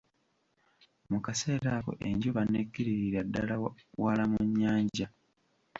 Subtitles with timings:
[1.09, 3.55] Mu kaseera ako enjuba n'ekkiriririra ddala
[4.03, 5.07] wala mu nnyanja.